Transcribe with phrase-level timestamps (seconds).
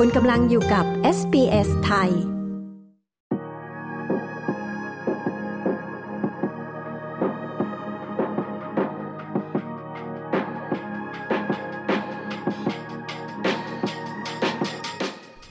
[0.00, 0.84] คุณกำลังอยู่กับ
[1.16, 2.10] SBS ไทย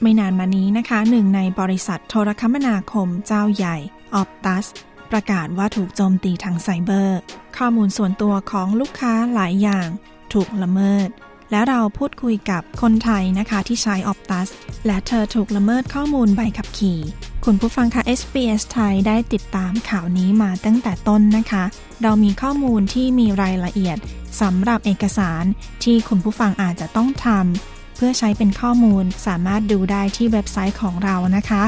[0.02, 3.76] ไม่นานมานี้นะคะหนึ่งในบริษัทโทรคมนาคมเจ้าใหญ่
[4.14, 4.66] ออปตัส
[5.10, 7.18] ประกาศว่าถูกโจมตีทางไซเบอร์
[7.56, 9.88] ข้อมูลส่วนตัวของลูกค้าหลายอย่าง
[10.32, 11.10] ถูกละเมิด
[11.50, 14.48] และเราพูดคุยกับคนไทยนะคะที่ใช้ออปตัส
[14.86, 17.00] และเธอถูกละเมิดข้อมูลใบขับขี่
[17.44, 21.64] คุณผู้ฟังคะ SBS ไทยได้ติดตามข่าวนี้มาตั้งแต่ต้นนะคะ
[22.02, 23.98] เรามีข้อมูลที่มีรายละเอียด
[24.40, 25.44] สำหรับเอกสาร
[25.84, 31.62] ที่คุณผู้ฟังอาจจะต้องทำเพื่อใช้เป็นข้อมูลสามารถดูได้ที่เว็บไซต์ของเรานะคะ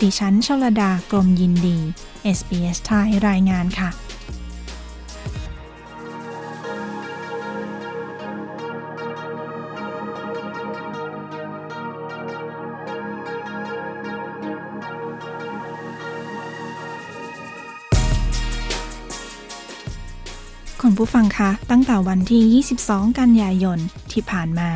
[0.00, 1.78] ดิฉันชลดากรมยินดี
[2.36, 3.90] SBS ไทยรายงานค่ะ
[20.86, 23.78] คุณผู้ฟังคะ ตั้งแต่วันที่ 22 กันยายน
[24.12, 24.70] ที่ผ่านมา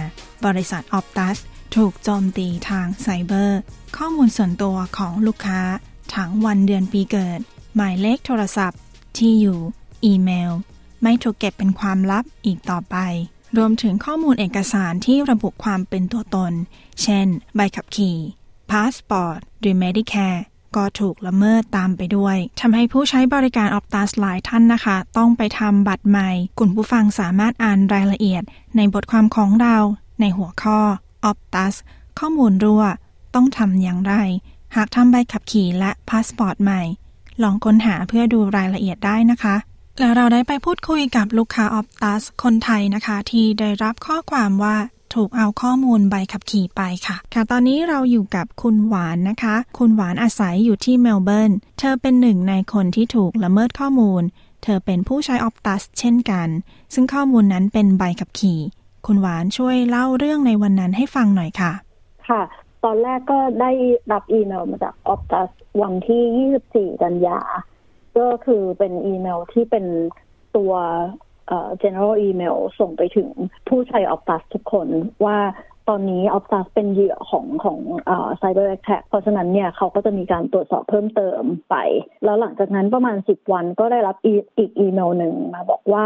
[0.46, 1.38] บริษัท Optus
[1.76, 3.60] ถูกโจมตีทางไซเบอร์
[3.96, 5.60] ข้อมูลส่วนตัวของลูกค้า
[6.14, 7.40] ทั้งวันเดือนปีเกิด
[7.76, 8.80] หมายเลขโทรศัพท์
[9.18, 9.58] ที่อยู่
[10.04, 10.52] อีเมล
[11.02, 12.96] ไม่ถูกเก็บเป็นความลับอีกต่อไป
[13.56, 16.52] รวมถึงข้อมูลเอกสารที่ระบุความเป็นตัวตน
[17.02, 18.18] เช่น ใบขับขี่
[18.70, 20.40] พาสปอร์ตหรือ Medicare
[20.76, 28.42] ก็ถูกละเมิดตามไปด้วยทำให้ผู้ใช้บริการออ t ตัสหลายท่านนะคะ ต้องไปทำบัตรใหม่ คุณผู้ฟังสามารถอ่านรายละเอียด
[28.76, 29.76] ในบทความของเรา
[30.20, 30.80] ในหัวข้อ
[31.24, 31.74] ออ t ตัส
[32.18, 32.84] ข้อมูลรั่ว
[33.34, 34.14] ต้องทำอย่างไร
[34.76, 36.82] หากทำใบขับขี่และพาสปอร์ตใหม่
[37.42, 39.56] ลองค้นหาเพื่อดูรายละเอียดได้นะคะ
[39.98, 44.76] แล้วเราได้ไปพูดคุยกับลูกค้าออ t ตัสคนไทยนะคะ ที่ได้รับข้อความว่า
[45.14, 54.22] ถูกเอาข้อมูลใบขับขี่ไปค่ะ ค่ะ ตอนนี้เราอยู่กับคุณหวานนะคะ คุณหวานอาศัยอยู่ที่เมลเบิร์น เธอเป็นหนึ่งในคนที่ถูกละเมิดข้อมูล
[54.62, 56.48] เธอเป็นผู้ใช้ออ t ตัสเช่นกัน
[56.94, 58.60] ซึ่งข้อมูลนั้นเป็นใบขับขี่
[59.06, 61.72] คุณหวานช่วยเล่าเรื่องในวันนั้นให้ฟังหน่อยค่ะ
[62.28, 62.42] ค่ะ
[62.84, 63.70] ตอนแรกก็ได้
[64.12, 65.50] รับอีเมลมาจากออ t ตัส
[65.82, 67.40] วันที่ 24 กันยา
[68.18, 69.84] ก็คือเป็นอีเมลที่เป็น
[70.56, 70.72] ตัว
[71.82, 73.28] general email ส่งไปถึง
[73.68, 74.86] ผู้ใช้ Optus ทุกคน
[75.24, 75.38] ว่า
[75.88, 77.78] ตอนนี้ Optus เป็นเหยื่อของของ
[78.40, 81.76] cyber attack เพราะฉะนั้นเนี่ยเขาก็จะมีการตรวจสอบเพิ่มเติมไป
[82.24, 84.42] แล้วหลังจากนั้นประมาณ 10 วันก็ได้รับอีก
[84.80, 86.04] อีเมลหนึ่งมาบอกว่า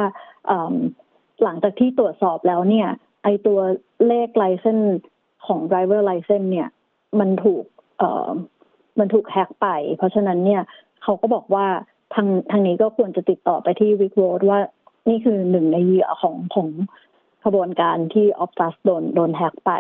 [1.43, 2.89] หลังจากที่ตรวจสอบแล้วเนี่ย
[3.25, 3.59] ไอตัว
[4.07, 4.79] เลขไลเซน
[5.47, 6.69] ของ driver license เนี่ย
[7.21, 7.65] มันถูก
[8.99, 10.63] มันถูกแฮกไป เพราะฉะนั้นเนี่ย
[11.03, 11.67] เขาก็บอกว่า
[12.15, 14.59] ทางทางนี้ก็ควรจะติดต่อไปที่วิกโรดว่า
[15.09, 16.69] นี่คือหนึ่งในเหยื่อของของ
[17.45, 19.73] ขบวนการที่ Optus โดนโดนแฮกไป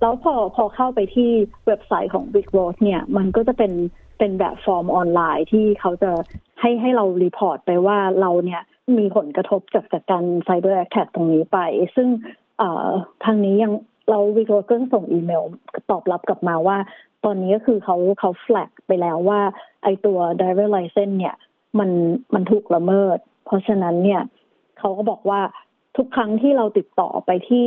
[0.00, 1.30] แล้วพอพอเข้าไปที่
[1.66, 3.72] เว็บไซต์ของ Big r o s เนี่ย มันก็จะเป็น
[4.18, 6.10] เป็นแบบฟอร์มออนไลน์ที่เขาจะ
[6.60, 8.62] ให้ให้เรา report ไปว่าเราเนี่ย
[8.98, 11.58] มีผลกระทบจากจากการ cyber attack ตรงนี้ไป
[11.96, 12.08] ซึ่ง
[13.24, 13.72] ทางนี้ยัง
[14.10, 15.42] เรา VicRoads ก็ส่งอีเมล
[15.90, 16.78] ตอบรับกลับมาว่า
[17.24, 19.40] ตอนนี้ก็คือเขาเขา flag ไปแล้วว่า
[19.82, 21.36] ไอ้ตัว driver license เนี่ย
[21.78, 21.90] มัน
[22.34, 24.20] มันถูกละเมิด เพราะฉะนั้นเนี่ย
[24.84, 25.40] เขาก็บอกว่า
[25.96, 27.66] ทุกครั้งที่เราติดต่อไปที่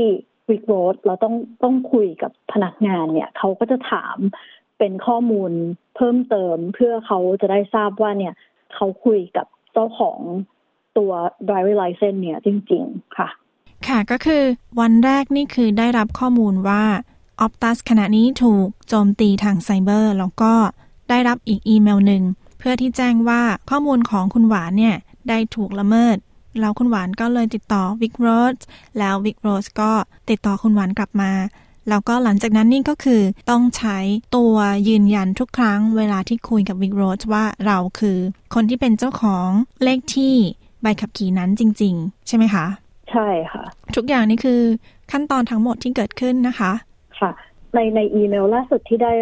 [0.49, 4.17] วิกโรดเราต้องต้องคุยกับพนักงานเนี่ยเขาก็จะถาม
[4.79, 5.51] เป็นข้อมูล
[5.95, 8.33] เพิ่มเติมเพื่อเขาจะได้ทราบว่าเนี่ย
[8.75, 10.19] เขาคุยกับเจ้าของ
[10.97, 11.11] ตัว
[11.47, 13.29] driver license เนี่ยจริง ๆ ค่ะ
[13.87, 14.43] ค่ะก็คือ
[14.79, 16.83] วันแรกนี่คือได้รับข้อมูลว่า
[17.39, 20.53] ออ t ตัสขณะนี้ถูกโจมตีทางไซเบอร์ แล้วก็
[21.09, 22.23] ได้รับอีกอีเมลหนึ่ง
[22.59, 24.95] เพื่อที่แจ้งว่าข้อมูลของคุณหวานเนี่ย
[25.29, 26.17] ได้ถูกละเมิด
[26.59, 28.55] แล้วคุณหวานก็เลยติดต่อวิกโรส
[28.99, 29.91] แล้ววิกโรสก็
[30.29, 31.31] ติดต่อคุณหวานกลับมา
[31.89, 33.97] แล้วก็หลังจากนั้นนี่ก็คือต้องใช้
[34.35, 34.55] ตัว
[34.87, 38.17] ยืนยันทุกครั้งเวลาที่คุยกับวิกโรสว่าเราคือ
[38.53, 39.49] คนที่เป็นเจ้าของ
[39.83, 40.33] เลขที่
[40.81, 42.65] ใบขับขี่นั้นจริง ๆ ใช่ไหมคะ
[43.11, 43.63] ใช่ค่ะ
[43.95, 44.61] ทุกอย่างนี่คือ
[45.11, 46.71] ขั้นตอนทั้งหมดที่เกิดขึ้นนะคะ
[47.19, 47.31] ค่ะ
[47.73, 49.13] ในในอีเมลล่าสุดที่ได้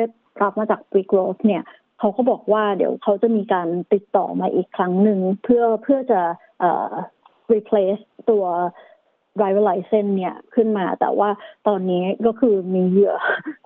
[0.41, 1.63] รับมาจากวิกโรสเนี่ย
[1.99, 6.21] เขาก็บอกว่าเดี๋ยวเขาจะมีการติดต่อมาอีกครั้งหนึ่งเพื่อเพื่อจะ
[6.59, 6.91] เอ่อ
[7.53, 8.45] replace ตัว
[9.39, 11.29] driver license เนี่ยขึ้นมา แต่ว่า
[11.67, 13.19] ตอนนี้ก็คือมีเยอะ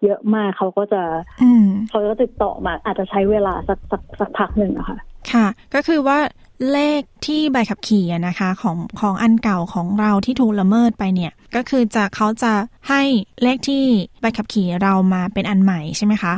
[0.04, 1.04] เยอะมากเขาก็จะ
[1.90, 4.98] เขาก็ติดต่อมาอาจจะใช้เวลาสักสักสักพักหนึ่งอะค่ะ
[5.32, 6.18] ค่ะ ก็คือว่า
[6.72, 12.54] เลขที่ใบขับขี่นะคะของของอันเก่าของเราที่ถูกละเมิดไปเนี่ย ก็คือจะเขาจะ
[12.90, 13.02] ให้
[13.44, 13.84] เลขที่
[14.22, 16.34] ใบขับขี่เรามาเป็นอันใหม่ใช่ไหมคะ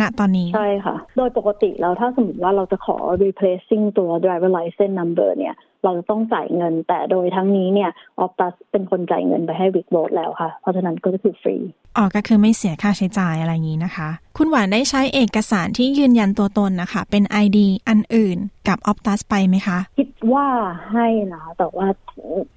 [0.00, 7.90] ณตอนนี้ ใช่ค่ะ โดยปกติแล้วถ้าสมมติว่าเราจะขอ replacing ตัว driver license number เนี่ย เราจะต้องจ่ายเงิน แต่โดยทั้งนี้เนี่ย
[8.24, 11.56] Optus เป็นคนจ่ายเงินไปให้ Big Boat แล้วค่ะ เพราะฉะนั้นก็คือฟรี
[11.96, 14.08] อ๋อก็คือไม่เสียค่าใช้จ่ายอะไรอย่างนี้นะคะ
[14.38, 17.58] คุณหวานได้ใช้เอกสารที่ยืนยันตัวตนนะคะ เป็น ID
[17.88, 18.38] อันอื่น
[18.68, 20.46] กับ Optus ไปไหมคะ คิดว่า
[20.92, 21.86] ให้นะคะแต่ว่า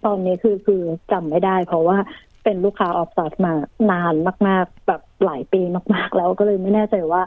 [0.06, 0.81] ตอนนี้คือคือ
[1.12, 1.97] จำไม่ได้ เพราะว่า
[2.44, 3.53] เป็นลูกค้า Optus มา
[3.91, 4.13] นาน
[4.47, 5.62] มาก ๆ แบบหลายปี
[5.94, 7.21] มาก ๆ แล้วก็เลยไม่แน่ใจว่า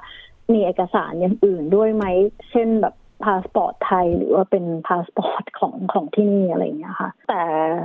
[0.53, 2.05] มีเอกสารอย่างอื่นด้วยไหม
[2.51, 2.95] เช่นแบบ
[3.25, 7.43] พาสปอร์ตไทย หรือว่าเป็นพาสปอร์ตของของที่นี่อะไรอย่างเงี้ยค่ะ แต่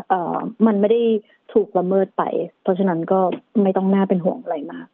[0.09, 0.35] เอ่อ
[0.65, 1.01] มันไม่ได้
[1.53, 2.23] ถูกละเมิดไป
[2.61, 3.19] เพราะฉะนั้นก็
[3.61, 4.87] ไม่ต้องน่าเป็นห่วงอะไรมาก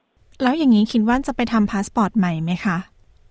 [0.44, 2.77] แล้วอย่างนี้คิดว่าจะไปทำพาสปอร์ตใหม่ไหมคะ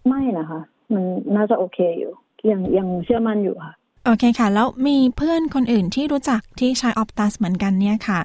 [0.09, 0.61] ไม่นะคะ
[0.93, 1.05] มัน
[1.37, 2.13] น่าจะโอเคอยู่
[2.51, 3.75] ยังยังเชื่อมั่นอยู่ค่ะ
[4.07, 8.21] โอเคค่ะ แล้วมีเพื่อนคนอื่นที่รู้จักที่ใช้ Optus เหมือนกันเนี่ยค่ะ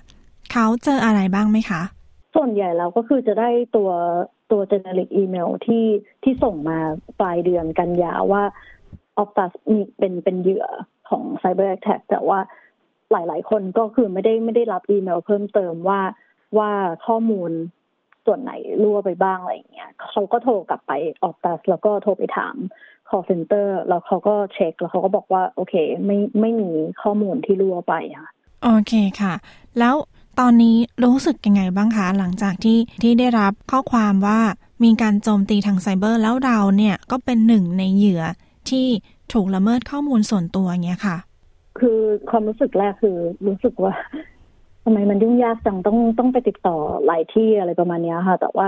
[0.51, 1.81] เขาเจออะไรบ้างไหมคะ
[2.35, 3.91] ส่วนใหญ่เราก็คือจะได้ตัว
[4.51, 5.85] ตัว generic email ที่
[6.23, 6.79] ที่ส่งมา
[7.19, 8.43] ปลายเดือนกันยาว่า
[9.21, 10.67] Optus มีเป็นเป็นเหยื่อ
[11.09, 12.39] ของ Cyber Attack แต่ว่า
[13.11, 16.01] หลาย ๆ คนก็คือไม่ได้ไม่ได้รับอีเมลเพิ่มเติมว่า
[16.57, 16.71] ว่า
[17.07, 17.51] ข้อมูล
[18.25, 18.51] ส่วนไหน
[18.83, 20.91] รั่วไปบ้างอะไรอย่างเงี้ยเขาก็โทรกลับไป
[21.27, 22.55] Optus แล้วก็โทรไปถาม
[23.09, 26.69] call center แล้วเขาก็เช็คแล้วเขาก็บอกว่า โอเค ไม่ไม่มี
[27.01, 28.31] ข้อมูลที่รั่วไปค่ะ
[28.63, 29.33] โอเคค่ะ
[29.79, 29.95] แล้ว
[30.39, 34.39] ตอนนี้รู้สึกยังไงบ้างคะหลังจากที่ที่ได้รับข้อความว่า
[34.83, 38.23] มีการโจมตีทางไซเบอร์แล้วเราเนี่ยก็เป็นหนึ่งในเหยื่อ
[38.69, 38.85] ที่
[39.33, 41.17] ถูกละเมิดข้อมูลส่วนตัวเงี้ยค่ะ
[41.79, 41.99] คือ
[42.29, 43.17] ความรู้สึกแรกคือ
[43.47, 43.93] รู้สึกว่า
[44.83, 48.67] ทำไมมันยุ่งยากจังต้องต้องไปติดต่อหลายที่อะไรประมาณนี้ค่ะ แต่ว่า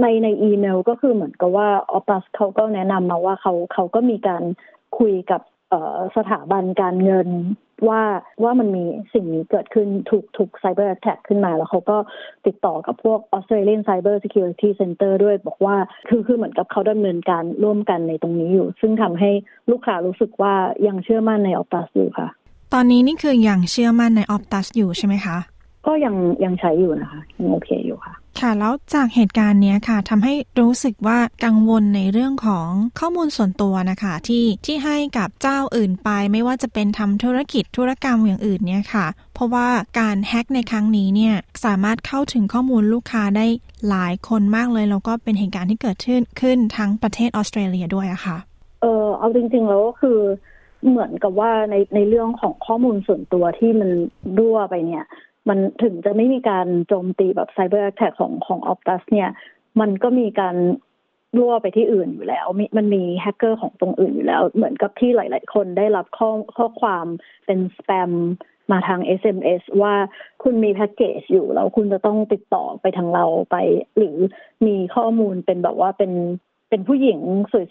[0.00, 4.42] ในในอีเมลก็คือเหมือนกับว่าออปัสเขาก็แนะนำมาว่าเขาเขาก็มีการ
[4.98, 5.40] คุยกับ
[6.16, 7.28] สถาบันการเงิน
[7.88, 8.02] ว่า
[8.42, 8.84] ว่ามันมี
[9.14, 11.96] สิ่งนี้เกิดขึ้นถูกถูกไซเบอร์แท็กขึ้นมา แล้วเขาก็
[12.46, 15.76] ติดต่อกับพวก Australian Cyber Security Center ด้วย บอกว่า
[16.08, 19.30] คือคือเหมือนกับเขาดำเนินการร่วมกันในตรงนี้อยู่ ซึ่งทำให้
[19.70, 20.54] ลูกค้ารู้สึกว่า
[20.86, 22.28] ยังเชื่อมั่นในออปตัสอยู่ค่ะ
[22.74, 25.36] ตอนนี้นี่คือยังเชื่อมั่นในออปตัสอยู่ใช่ไหมคะ
[25.86, 26.14] ก็ยัง
[26.44, 32.68] ยังใช้อยู่นะคะยังโอเคอยู่ค่ะ ค่ะแล้วจากเหตุการณ์นี้ค่ะทำให้รู้สึกว่ากังวลในเรื่องของ
[33.00, 39.68] ข้อมูลส่วนตัวนะคะที่ที่ให้กับเจ้าอื่นไป ไม่ว่าจะเป็นทำธุรกิจธุรกรรมอย่างอื่นเนี่ยค่ะ เพราะว่า
[40.00, 41.34] การแฮ็กในครั้งนี้เนี่ย
[41.64, 43.46] สามารถเข้าถึงข้อมูลลูกค้าได้
[43.88, 48.36] หลายคนมากเลยแล้วก็เป็นเหตุการณ์ที่เกิดขึ้นขึ้นทั้งประเทศออสเตรเลียด้วยอะค่ะ
[48.82, 50.18] เออเอาจริงๆแล้วก็คือ
[50.88, 53.90] เหมือนกับว่าในในเรื่องของข้อมูลส่วนตัวที่มัน
[54.38, 55.04] รั่วไปเนี่ย
[55.48, 59.30] มันถึงจะไม่มีการโจมตีแบบ cyber attack ของของ Optus เนี่ย
[59.80, 60.56] มันก็มีการ
[61.36, 62.46] รั่วไปที่อื่นอยู่แล้ว
[62.76, 67.06] มันมีแฮกเกอร์ของตรงอื่นอยู่แล้ว เหมือนกับที่หลาย ๆ คนได้รับข้อข้อความ
[67.46, 68.12] เป็นสแปม
[68.72, 69.94] มาทาง SMS ว่า
[70.42, 73.56] คุณมีแพ็กเกจอยู่แล้วคุณจะต้องติดต่อไปทางเราไป
[73.96, 74.16] หรือ
[74.66, 76.12] มีข้อมูลเป็นแบบว่าเป็น
[76.68, 77.18] เป็นผู้หญิง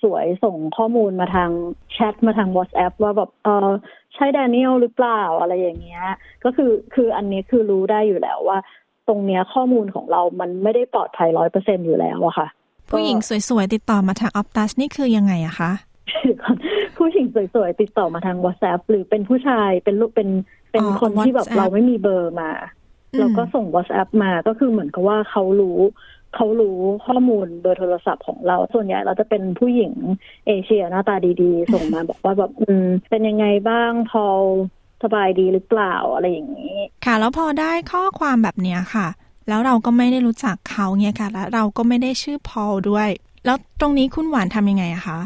[0.03, 1.49] สวยๆ ส่งข้อมูลมาทาง
[1.93, 3.69] แชทมาทาง WhatsApp ว่าแบบเออ
[4.15, 6.05] ใช่แดเนียลหรือเปล่าอะไรอย่างเงี้ย
[6.43, 8.59] ก็คือคืออันนี้คือรู้ได้อยู่แล้วว่า
[9.07, 12.47] ตรงเนี้ยข้อมูลของเรามันไม่ได้ปลอดภัยร้อยเปอร์เซ็นอยู่แล้วอะค่ะ
[12.91, 13.17] ผู้หญิง
[13.49, 15.71] สวยๆ ติดต่อมาทางออฟตัสนี่คือยังไงอะคะ
[16.97, 20.29] ผู้หญิงสวยๆ ติดต่อมาทาง WhatsApp หรือเป็นผู้ชายเป็นลูกเป็น
[20.71, 22.51] เป็นคนที่แบบเราไม่มีเบอร์มา
[23.19, 25.79] แล้วก็ส่ง WhatsApp มาก็คือเหมือนกับว่าเขารู้
[26.35, 26.77] เขารู้
[27.07, 29.93] ข้อมูลเบอร์โทรศัพท์ของเรา ส่วนใหญ่เราจะเป็นผู้หญิง
[30.47, 34.25] เอเชียหน้าตาดีๆ ส่งมาบอกว่าแบบอืมเป็นยังไงบ้างพอล
[35.03, 39.07] สบายดีหรือเปล่าอะไรอย่างนี้ ค่ะ แล้วพอได้ข้อความแบบเนี้ยค่ะ
[39.47, 43.09] แล้วเราก็ไม่ได้รู้จักเขาเนี่ยค่ะ แล้วเราก็ไม่ได้ชื่อพอลด้วย
[43.45, 45.19] แล้วตรงนี้คุณหวานทำยังไงอะคะ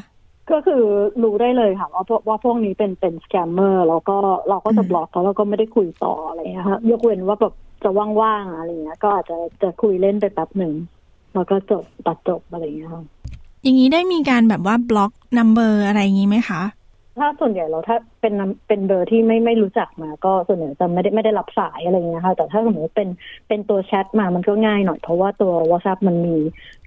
[0.51, 0.83] ก็คือ
[1.23, 4.17] รู้ได้เลยค่ะว่าว่าพวกนี้เป็นเป็น scammer แล้วก็
[4.49, 7.89] เราก็จะบล็อกเขาแล้วก็ไม่ได้คุยต่ออะไรเงี้ยค่ะยกเว้นว่าแบบจะ
[8.21, 10.73] ว่างๆอะไรเงี้ยก็อาจจะจะคุยเล่นไปแป๊บหนึ่ง
[11.33, 13.03] แล้วก็จบตัดจบอะไรอย่างเงี้ยค่ะ
[13.63, 16.63] อย่างนี้ได้มีการแบบว่าบล็อกนัมเบอร์อะไรอย่างนี้ไหมคะ
[17.19, 18.33] ถ้าส่วนใหญ่เราถ้าเป็น
[18.67, 23.09] เป็นเบอร์ที่ไม่ไม่รู้จักมา ก็ส่วนใหญ่จะไม่ได้ไม่ได้รับสายอะไรเงี้ยค่ะ แต่ถ้าสมมติเป็น
[23.47, 26.37] เป็นตัวแชทมามันก็ง่ายหน่อย เพราะว่าตัว WhatsApp มันมี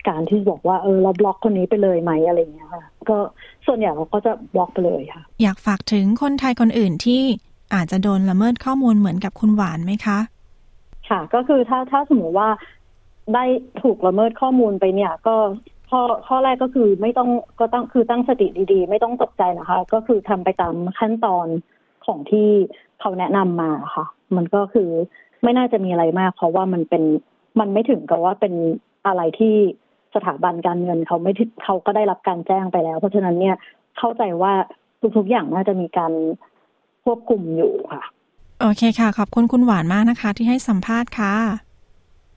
[0.08, 3.16] การที่บอกว่าเออเราบล็อกคนนี้ไปเลยไหมอะไรเงี้ยค่ะ ก็
[3.66, 7.22] ส่วนใหญ่เราก็จะบล็อกไปเลยค่ะ อยากฝากถึงคนไทยคนอื่นที่
[7.74, 10.18] อาจจะโดนละเมิดข้อมูลเหมือนกับคุณหวานไหมคะ
[11.08, 12.48] ค่ะ ก็คือถ้าถ้าสมมติว่า
[13.34, 13.44] ได้
[13.82, 15.36] ถูกละเมิดข้อมูลไปเนี่ย ก็
[15.90, 21.46] ข้อข้อแรกก็คือไม่ต้องก็ต้องคือตั้งสติดีๆ ไม่ต้องตกใจนะคะ ก็คือทำไปตามขั้นตอน
[22.06, 22.48] ของที่
[23.00, 24.90] เขาแนะนำมาค่ะ มันก็คือ
[25.42, 27.02] ไม่น่าจะมีอะไรมาก เพราะว่ามันเป็น
[27.60, 28.54] มันไม่ถึงกับว่าเป็น
[29.06, 29.54] อะไรที่
[30.14, 31.32] สถาบันการเงินเขาไม่
[31.64, 33.56] เขาก็ได้รับการแจ้งไปแล้ว เพราะฉะนั้นเนี่ย
[33.98, 34.52] เข้าใจว่า
[35.16, 36.12] ทุกๆอย่างน่าจะมีการ
[37.04, 38.02] ควบคุมอยู่ค่ะ
[38.60, 41.71] โอเคค่ะ ขอบคุณคุณหวานมากนะคะ ที่ให้สัมภาษณ์ค่ะ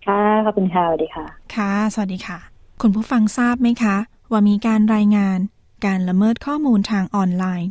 [0.06, 2.40] ค่ะขอบคุณค่ะสวัสดีค่ะ ค่ะ สวัสดีค่ะ
[2.82, 3.98] คุณผู้ฟังทราบไหมคะ
[4.32, 5.40] ว่ามีการรายงาน
[5.86, 7.70] การละเมิดข้อมูลทางออนไลน์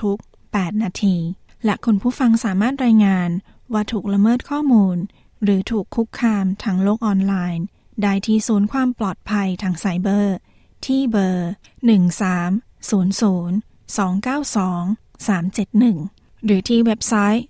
[0.00, 1.16] ทุกๆ 8 นาที
[1.64, 3.30] และคุณผู้ฟังสามารถรายงาน
[3.72, 4.96] ว่าถูกละเมิดข้อมูล
[5.42, 7.64] หรือถูกคุกคามทางโลกออนไลน์
[8.02, 10.36] ได้ที่ศูนย์ความปลอดภัยทางไซเบอร์
[10.86, 11.50] ที่เบอร์
[11.88, 12.92] 1300
[13.98, 17.44] 292 371 หรือที่เว็บไซต์